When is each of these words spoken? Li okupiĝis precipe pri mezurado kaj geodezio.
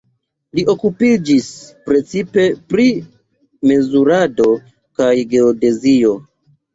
Li 0.59 0.61
okupiĝis 0.71 1.49
precipe 1.89 2.45
pri 2.71 2.85
mezurado 3.73 4.47
kaj 5.03 5.11
geodezio. 5.35 6.15